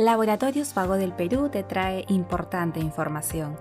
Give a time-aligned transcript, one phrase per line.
[0.00, 3.58] Laboratorios Vago del Perú te trae importante información.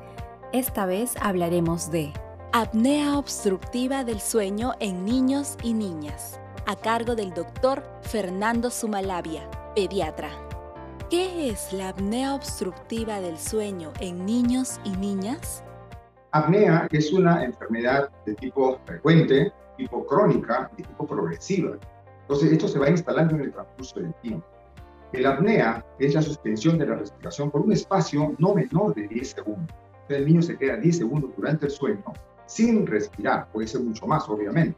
[0.54, 2.14] Esta vez hablaremos de
[2.54, 10.30] apnea obstructiva del sueño en niños y niñas, a cargo del doctor Fernando Sumalabia, pediatra.
[11.10, 15.62] ¿Qué es la apnea obstructiva del sueño en niños y niñas?
[16.32, 21.76] Apnea es una enfermedad de tipo frecuente, tipo crónica y tipo progresiva.
[22.22, 24.48] Entonces, esto se va instalando en el transcurso del tiempo.
[25.12, 29.30] El apnea es la suspensión de la respiración por un espacio no menor de 10
[29.30, 29.76] segundos.
[30.02, 32.04] Entonces, el niño se queda 10 segundos durante el sueño
[32.46, 34.76] sin respirar, puede ser mucho más, obviamente.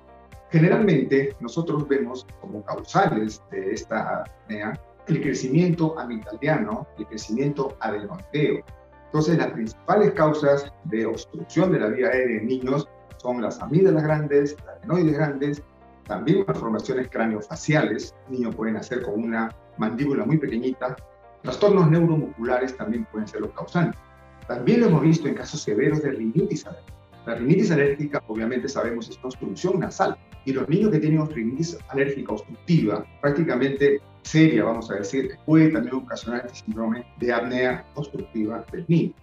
[0.50, 8.64] Generalmente, nosotros vemos como causales de esta apnea el crecimiento amigdaliano, el crecimiento adenoideo.
[9.06, 14.04] Entonces, las principales causas de obstrucción de la vía aérea en niños son las amígdalas
[14.04, 15.64] grandes, las adenoides grandes,
[16.12, 18.14] también malformaciones craneofaciales.
[18.28, 20.98] Niños pueden nacer con una mandíbula muy pequeñita.
[21.42, 23.98] Trastornos neuromusculares también pueden ser los causantes.
[24.46, 26.94] También lo hemos visto en casos severos de rinitis alérgica.
[27.26, 30.18] La rinitis alérgica, obviamente sabemos, es una obstrucción nasal.
[30.44, 35.96] Y los niños que tienen rinitis alérgica obstructiva, prácticamente seria, vamos a decir, puede también
[35.96, 39.14] ocasionar este síndrome de apnea obstructiva del niño.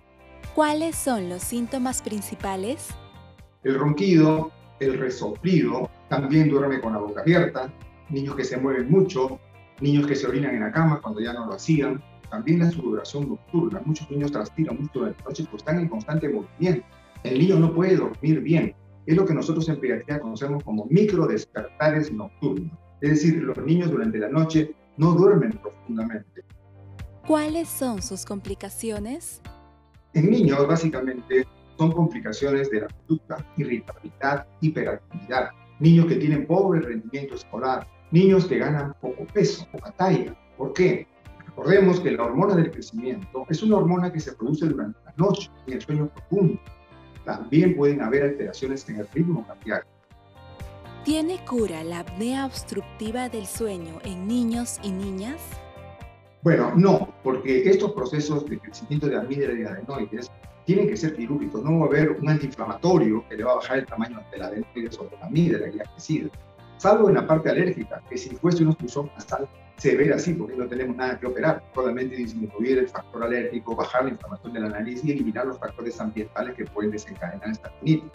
[0.54, 2.88] ¿Cuáles son los síntomas principales?
[3.62, 7.72] El ronquido, el resoplido, también duerme con la boca abierta,
[8.10, 9.38] niños que se mueven mucho,
[9.80, 13.28] niños que se orinan en la cama cuando ya no lo hacían, también la sudoración
[13.28, 13.80] nocturna.
[13.84, 16.86] Muchos niños transpiran mucho durante la noche porque están en constante movimiento.
[17.24, 18.74] El niño no puede dormir bien.
[19.06, 22.70] Es lo que nosotros en pediatría conocemos como micro despertares nocturnos.
[23.00, 26.44] Es decir, los niños durante la noche no duermen profundamente.
[27.26, 29.40] ¿Cuáles son sus complicaciones?
[30.14, 31.46] En niños, básicamente,
[31.78, 35.50] son complicaciones de la conducta, irritabilidad, hiperactividad.
[35.78, 40.36] Niños que tienen pobre rendimiento escolar, niños que ganan poco peso, poca talla.
[40.56, 41.06] ¿Por qué?
[41.46, 45.50] Recordemos que la hormona del crecimiento es una hormona que se produce durante la noche,
[45.66, 46.60] en el sueño profundo.
[47.24, 49.86] También pueden haber alteraciones en el ritmo cardíaco.
[51.04, 55.40] ¿Tiene cura la apnea obstructiva del sueño en niños y niñas?
[56.42, 60.30] Bueno, no, porque estos procesos de crecimiento de amígdala y adenoides
[60.68, 61.64] tienen que ser quirúrgicos.
[61.64, 64.48] No va a haber un antiinflamatorio que le va a bajar el tamaño de la
[64.48, 66.30] adenoides sobre la amígdala que ha crecido
[66.76, 70.56] salvo en la parte alérgica, que si fuese una obstrucción nasal se ve así, porque
[70.56, 74.68] no tenemos nada que operar, solamente disminuir el factor alérgico, bajar la inflamación de la
[74.68, 78.10] nariz y eliminar los factores ambientales que pueden desencadenar esta rinitis.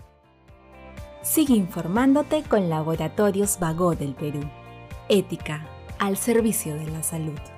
[1.24, 4.42] Sigue informándote con Laboratorios Vago del Perú.
[5.10, 5.66] Ética
[6.00, 7.53] al servicio de la salud.